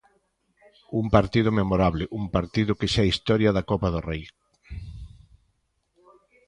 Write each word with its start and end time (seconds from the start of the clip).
Un 0.99 1.05
partido 1.15 1.49
memorable, 1.59 2.03
un 2.19 2.25
partido 2.35 2.77
que 2.79 2.91
xa 2.93 3.03
é 3.05 3.11
historia 3.11 3.51
da 3.57 3.67
Copa 3.71 3.87
do 3.91 4.01
Rei. 4.09 4.23